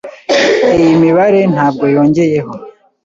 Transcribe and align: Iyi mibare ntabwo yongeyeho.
Iyi 0.77 0.91
mibare 1.03 1.39
ntabwo 1.53 1.83
yongeyeho. 1.95 2.53